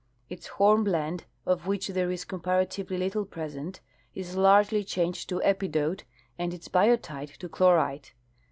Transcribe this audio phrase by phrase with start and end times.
[0.31, 3.81] Its hornblende, of which tliere is comparatively little present,
[4.15, 6.05] is largel}^ changed to epidote
[6.39, 8.13] and its biotite to chlorite.